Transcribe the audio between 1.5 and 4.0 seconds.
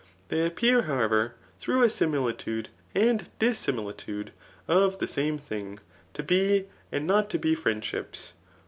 through a similitude and dissimi